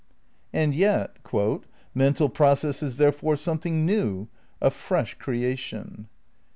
"'And 0.51 0.73
yet 0.73 1.17
"Mental 1.93 2.27
process 2.27 2.81
is 2.81 2.97
therefore 2.97 3.35
something 3.35 3.85
new, 3.85 4.29
a 4.59 4.71
fresh 4.71 5.13
creation." 5.19 6.07